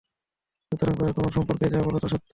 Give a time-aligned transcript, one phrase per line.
[0.67, 2.25] সুতরাং তারা তোমার সম্পর্কে যা বলে তা সত্য।